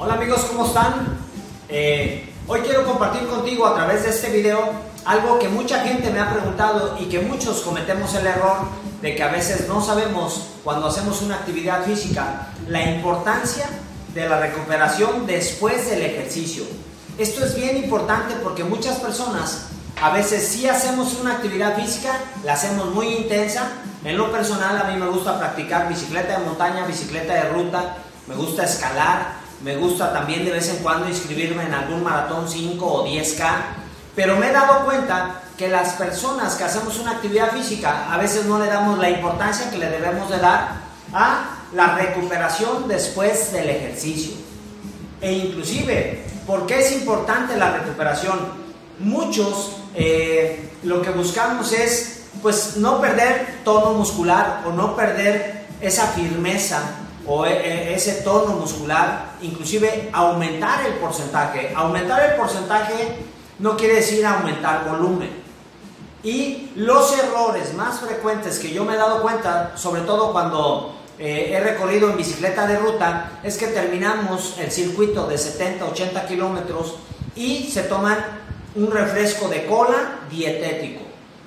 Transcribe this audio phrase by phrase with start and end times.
[0.00, 1.18] Hola amigos, ¿cómo están?
[1.68, 4.70] Eh, hoy quiero compartir contigo a través de este video
[5.04, 8.58] algo que mucha gente me ha preguntado y que muchos cometemos el error
[9.02, 13.68] de que a veces no sabemos cuando hacemos una actividad física la importancia
[14.14, 16.62] de la recuperación después del ejercicio.
[17.18, 19.66] Esto es bien importante porque muchas personas
[20.00, 23.72] a veces sí hacemos una actividad física, la hacemos muy intensa.
[24.04, 27.96] En lo personal a mí me gusta practicar bicicleta de montaña, bicicleta de ruta,
[28.28, 32.86] me gusta escalar, me gusta también de vez en cuando inscribirme en algún maratón 5
[32.86, 33.44] o 10K,
[34.14, 38.46] pero me he dado cuenta que las personas que hacemos una actividad física a veces
[38.46, 43.68] no le damos la importancia que le debemos de dar a la recuperación después del
[43.68, 44.34] ejercicio.
[45.20, 48.38] E inclusive, ¿por qué es importante la recuperación?
[49.00, 56.06] Muchos eh, lo que buscamos es pues no perder tono muscular o no perder esa
[56.08, 56.80] firmeza
[57.28, 61.72] o e, e, ese tono muscular, inclusive aumentar el porcentaje.
[61.76, 63.16] Aumentar el porcentaje
[63.58, 65.30] no quiere decir aumentar volumen.
[66.22, 71.52] Y los errores más frecuentes que yo me he dado cuenta, sobre todo cuando eh,
[71.52, 76.96] he recorrido en bicicleta de ruta, es que terminamos el circuito de 70, 80 kilómetros
[77.36, 78.18] y se toman
[78.74, 81.02] un refresco de cola dietético.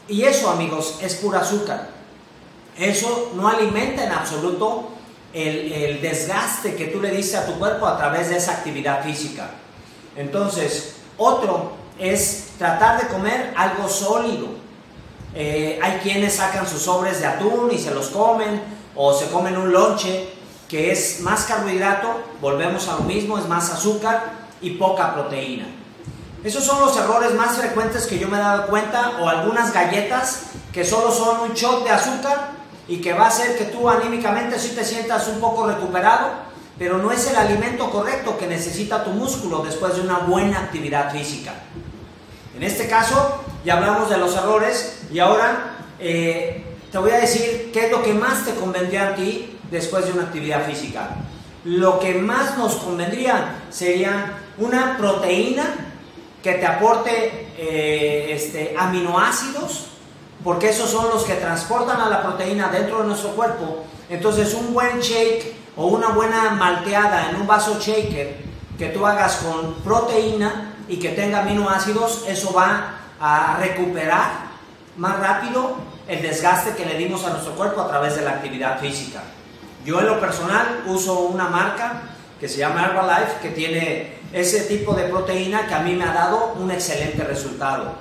[0.08, 1.90] Y eso, amigos, es pura azúcar.
[2.78, 4.90] Eso no alimenta en absoluto
[5.34, 9.52] el, desgaste que tú le diste a tu cuerpo a través de esa actividad física.
[10.16, 14.48] Entonces, otro es tratar de comer algo sólido.
[15.34, 18.62] Eh, hay quienes sacan sus sobres de atún y se los comen,
[18.96, 20.28] o se comen un lonche
[20.68, 25.66] que es más carbohidrato, volvemos a lo mismo, es más azúcar y poca proteína.
[26.44, 30.44] Esos son los errores más frecuentes que yo me he dado cuenta, o algunas galletas
[30.74, 32.61] que solo son un shot de azúcar
[32.92, 36.28] y que va a hacer que tú anímicamente sí te sientas un poco recuperado,
[36.78, 41.10] pero no es el alimento correcto que necesita tu músculo después de una buena actividad
[41.10, 41.54] física.
[42.54, 47.72] En este caso, ya hablamos de los errores y ahora eh, te voy a decir
[47.72, 51.12] qué es lo que más te convendría a ti después de una actividad física.
[51.64, 55.64] Lo que más nos convendría sería una proteína
[56.44, 59.91] que te aporte eh, este, aminoácidos
[60.44, 63.84] porque esos son los que transportan a la proteína dentro de nuestro cuerpo.
[64.10, 68.38] Entonces un buen shake o una buena malteada en un vaso shaker
[68.78, 74.52] que tú hagas con proteína y que tenga aminoácidos, eso va a recuperar
[74.98, 75.76] más rápido
[76.08, 79.22] el desgaste que le dimos a nuestro cuerpo a través de la actividad física.
[79.86, 82.02] Yo en lo personal uso una marca
[82.40, 86.14] que se llama Herbalife que tiene ese tipo de proteína que a mí me ha
[86.14, 87.94] dado un excelente resultado.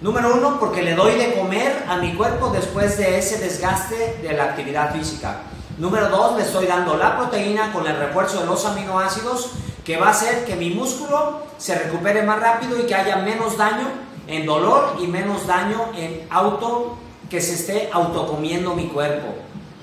[0.00, 4.32] Número uno, porque le doy de comer a mi cuerpo después de ese desgaste de
[4.32, 5.40] la actividad física.
[5.76, 9.50] Número dos, le estoy dando la proteína con el refuerzo de los aminoácidos
[9.84, 13.56] que va a hacer que mi músculo se recupere más rápido y que haya menos
[13.56, 13.88] daño
[14.28, 16.96] en dolor y menos daño en auto
[17.28, 19.34] que se esté autocomiendo mi cuerpo.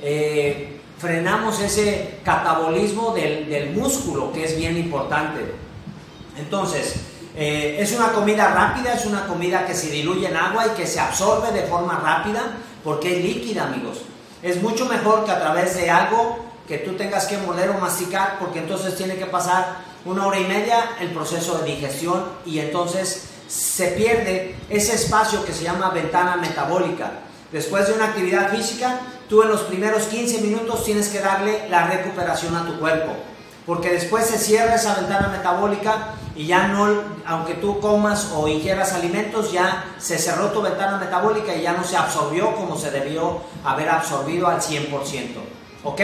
[0.01, 5.55] Eh, frenamos ese catabolismo del, del músculo que es bien importante.
[6.37, 7.01] Entonces,
[7.35, 10.87] eh, es una comida rápida, es una comida que se diluye en agua y que
[10.87, 14.01] se absorbe de forma rápida porque es líquida, amigos.
[14.41, 18.37] Es mucho mejor que a través de algo que tú tengas que morder o masticar
[18.39, 23.25] porque entonces tiene que pasar una hora y media el proceso de digestión y entonces
[23.47, 27.11] se pierde ese espacio que se llama ventana metabólica.
[27.51, 31.87] Después de una actividad física, tú en los primeros 15 minutos tienes que darle la
[31.87, 33.13] recuperación a tu cuerpo
[33.65, 36.87] porque después se cierra esa ventana metabólica y ya no,
[37.25, 41.83] aunque tú comas o ingieras alimentos, ya se cerró tu ventana metabólica y ya no
[41.83, 44.89] se absorbió como se debió haber absorbido al 100%.
[45.83, 46.01] ¿Ok?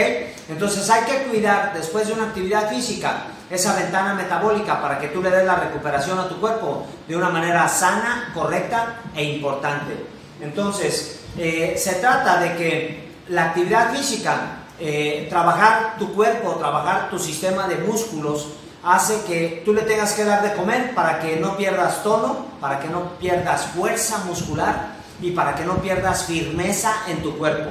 [0.48, 5.22] Entonces hay que cuidar después de una actividad física esa ventana metabólica para que tú
[5.22, 10.06] le des la recuperación a tu cuerpo de una manera sana, correcta e importante.
[10.40, 17.18] Entonces, eh, se trata de que la actividad física eh, trabajar tu cuerpo, trabajar tu
[17.18, 18.48] sistema de músculos,
[18.82, 22.80] hace que tú le tengas que dar de comer para que no pierdas tono, para
[22.80, 27.70] que no pierdas fuerza muscular y para que no pierdas firmeza en tu cuerpo.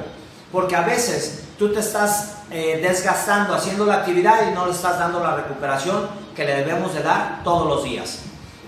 [0.51, 4.99] Porque a veces tú te estás eh, desgastando haciendo la actividad y no le estás
[4.99, 8.19] dando la recuperación que le debemos de dar todos los días.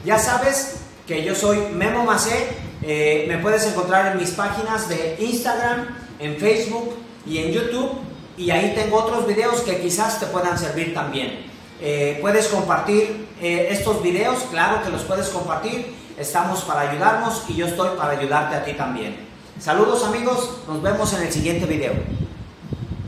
[0.06, 2.50] Ya sabes que yo soy Memo Macé,
[2.82, 5.88] eh, me puedes encontrar en mis páginas de Instagram,
[6.20, 7.92] en Facebook y en YouTube
[8.38, 11.53] y ahí tengo otros videos que quizás te puedan servir también.
[11.86, 17.56] Eh, puedes compartir eh, estos videos, claro que los puedes compartir, estamos para ayudarnos y
[17.56, 19.18] yo estoy para ayudarte a ti también.
[19.60, 21.92] Saludos amigos, nos vemos en el siguiente video.